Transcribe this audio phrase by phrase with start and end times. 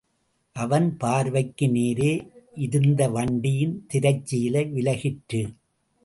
[0.55, 2.27] அவன் பார்வைக்கு நேரே
[2.55, 5.41] இருந்த வண்டியின் திரைச்சீலை விலகிற்று.